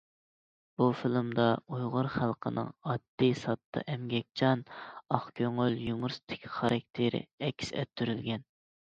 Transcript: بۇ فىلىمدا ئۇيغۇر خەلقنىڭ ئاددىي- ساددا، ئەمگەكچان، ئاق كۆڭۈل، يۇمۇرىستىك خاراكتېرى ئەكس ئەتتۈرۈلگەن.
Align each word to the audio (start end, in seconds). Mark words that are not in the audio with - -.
بۇ 0.81 0.85
فىلىمدا 0.99 1.43
ئۇيغۇر 1.73 2.07
خەلقنىڭ 2.13 2.71
ئاددىي- 2.93 3.35
ساددا، 3.41 3.83
ئەمگەكچان، 3.95 4.63
ئاق 5.17 5.27
كۆڭۈل، 5.41 5.77
يۇمۇرىستىك 5.89 6.47
خاراكتېرى 6.55 7.21
ئەكس 7.49 7.71
ئەتتۈرۈلگەن. 7.77 8.49